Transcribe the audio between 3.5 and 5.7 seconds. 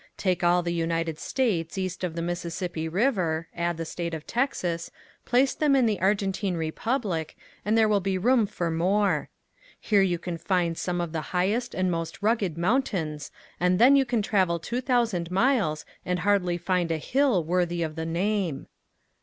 add the state of Texas, place